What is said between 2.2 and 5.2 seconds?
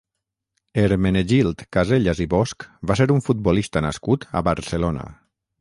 i Bosch va ser un futbolista nascut a Barcelona.